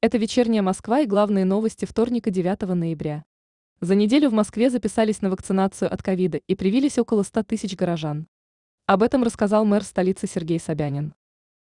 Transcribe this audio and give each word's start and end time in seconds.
Это 0.00 0.16
вечерняя 0.16 0.62
Москва 0.62 1.00
и 1.00 1.06
главные 1.06 1.44
новости 1.44 1.84
вторника 1.84 2.30
9 2.30 2.60
ноября. 2.68 3.24
За 3.80 3.96
неделю 3.96 4.30
в 4.30 4.32
Москве 4.32 4.70
записались 4.70 5.22
на 5.22 5.28
вакцинацию 5.28 5.92
от 5.92 6.04
ковида 6.04 6.36
и 6.36 6.54
привились 6.54 7.00
около 7.00 7.24
100 7.24 7.42
тысяч 7.42 7.74
горожан. 7.74 8.28
Об 8.86 9.02
этом 9.02 9.24
рассказал 9.24 9.64
мэр 9.64 9.82
столицы 9.82 10.28
Сергей 10.28 10.60
Собянин. 10.60 11.14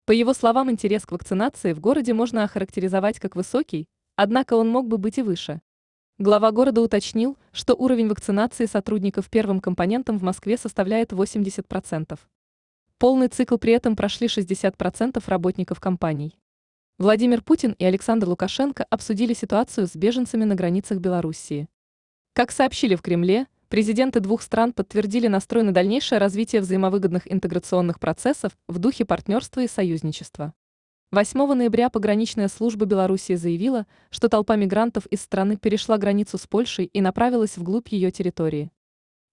По 0.05 0.11
его 0.11 0.35
словам, 0.35 0.69
интерес 0.69 1.07
к 1.07 1.13
вакцинации 1.13 1.73
в 1.75 1.79
городе 1.79 2.13
можно 2.13 2.43
охарактеризовать 2.43 3.21
как 3.21 3.37
высокий, 3.37 3.87
однако 4.17 4.55
он 4.55 4.69
мог 4.69 4.89
бы 4.89 4.99
быть 4.99 5.19
и 5.19 5.23
выше. 5.23 5.61
Глава 6.19 6.51
города 6.51 6.81
уточнил, 6.81 7.39
что 7.53 7.75
уровень 7.75 8.09
вакцинации 8.09 8.67
сотрудников 8.67 9.31
первым 9.31 9.61
компонентом 9.61 10.19
в 10.19 10.25
Москве 10.25 10.57
составляет 10.57 11.13
80%. 11.13 12.19
Полный 12.99 13.29
цикл 13.29 13.59
при 13.59 13.75
этом 13.75 13.95
прошли 13.95 14.27
60% 14.27 15.23
работников 15.29 15.79
компаний. 15.79 16.37
Владимир 16.97 17.43
Путин 17.43 17.75
и 17.77 17.85
Александр 17.85 18.29
Лукашенко 18.29 18.87
обсудили 18.89 19.35
ситуацию 19.35 19.89
с 19.89 19.97
беженцами 19.97 20.45
на 20.45 20.55
границах 20.55 20.99
Белоруссии. 20.99 21.67
Как 22.35 22.53
сообщили 22.53 22.95
в 22.95 23.03
Кремле, 23.03 23.49
президенты 23.69 24.21
двух 24.21 24.43
стран 24.43 24.73
подтвердили 24.73 25.27
настрой 25.27 25.65
на 25.65 25.73
дальнейшее 25.75 26.21
развитие 26.21 26.61
взаимовыгодных 26.61 27.31
интеграционных 27.33 27.99
процессов 27.99 28.53
в 28.69 28.79
духе 28.79 29.05
партнерства 29.05 29.63
и 29.63 29.67
союзничества. 29.67 30.55
8 31.11 31.55
ноября 31.55 31.91
пограничная 31.91 32.47
служба 32.47 32.87
Белоруссии 32.87 33.35
заявила, 33.35 33.89
что 34.11 34.29
толпа 34.29 34.55
мигрантов 34.55 35.07
из 35.07 35.21
страны 35.21 35.57
перешла 35.57 35.99
границу 35.99 36.39
с 36.39 36.47
Польшей 36.47 36.85
и 36.85 37.01
направилась 37.01 37.57
вглубь 37.57 37.89
ее 37.89 38.13
территории. 38.13 38.71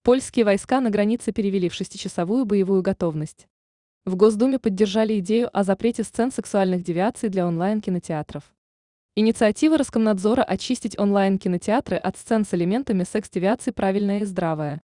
Польские 0.01 0.45
войска 0.45 0.81
на 0.81 0.89
границе 0.89 1.31
перевели 1.31 1.69
в 1.69 1.75
шестичасовую 1.75 2.45
боевую 2.45 2.81
готовность. 2.81 3.47
В 4.03 4.15
Госдуме 4.15 4.57
поддержали 4.57 5.19
идею 5.19 5.55
о 5.55 5.63
запрете 5.63 6.03
сцен 6.03 6.31
сексуальных 6.31 6.81
девиаций 6.81 7.29
для 7.29 7.45
онлайн-кинотеатров. 7.45 8.51
Инициатива 9.15 9.77
Роскомнадзора 9.77 10.41
очистить 10.41 10.97
онлайн-кинотеатры 10.97 11.97
от 11.97 12.17
сцен 12.17 12.43
с 12.43 12.51
элементами 12.55 13.03
секс-девиаций 13.03 13.73
правильная 13.73 14.21
и 14.21 14.25
здравая. 14.25 14.81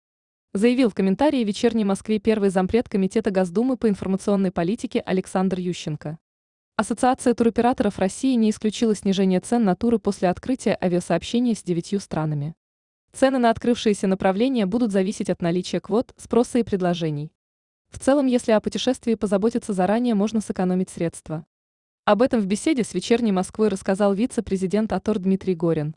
Заявил 0.53 0.91
в 0.91 0.93
комментарии 0.93 1.43
«Вечерней 1.43 1.83
Москве» 1.83 2.19
первый 2.19 2.49
зампред 2.51 2.89
Комитета 2.89 3.31
Госдумы 3.31 3.75
по 3.75 3.89
информационной 3.89 4.51
политике 4.51 4.99
Александр 4.99 5.57
Ющенко. 5.57 6.19
Ассоциация 6.75 7.33
туроператоров 7.33 7.97
России 7.97 8.35
не 8.35 8.51
исключила 8.51 8.93
снижение 8.93 9.39
цен 9.39 9.63
на 9.63 9.75
туры 9.75 9.97
после 9.97 10.29
открытия 10.29 10.77
авиасообщения 10.79 11.55
с 11.55 11.63
девятью 11.63 11.99
странами. 12.01 12.53
Цены 13.13 13.39
на 13.39 13.49
открывшиеся 13.49 14.05
направления 14.05 14.67
будут 14.67 14.91
зависеть 14.91 15.31
от 15.31 15.41
наличия 15.41 15.79
квот, 15.79 16.13
спроса 16.17 16.59
и 16.59 16.63
предложений. 16.63 17.31
В 17.89 17.99
целом, 17.99 18.27
если 18.27 18.51
о 18.51 18.61
путешествии 18.61 19.15
позаботиться 19.15 19.73
заранее, 19.73 20.15
можно 20.15 20.41
сэкономить 20.41 20.89
средства. 20.89 21.45
Об 22.05 22.21
этом 22.21 22.39
в 22.39 22.45
беседе 22.45 22.83
с 22.83 22.93
«Вечерней 22.93 23.31
Москвой» 23.31 23.67
рассказал 23.67 24.13
вице-президент 24.13 24.93
АТОР 24.93 25.19
Дмитрий 25.19 25.55
Горин. 25.55 25.95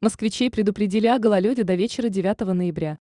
Москвичей 0.00 0.50
предупредили 0.50 1.06
о 1.06 1.18
гололеде 1.18 1.62
до 1.62 1.74
вечера 1.74 2.08
9 2.08 2.40
ноября. 2.40 2.98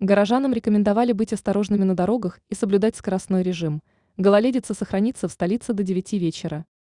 Горожанам 0.00 0.52
рекомендовали 0.52 1.12
быть 1.12 1.32
осторожными 1.32 1.84
на 1.84 1.94
дорогах 1.94 2.40
и 2.48 2.54
соблюдать 2.54 2.96
скоростной 2.96 3.42
режим. 3.42 3.82
Гололедица 4.16 4.74
сохранится 4.74 5.28
в 5.28 5.32
столице 5.32 5.72
до 5.72 5.82
9 5.82 6.14
вечера. 6.14 6.66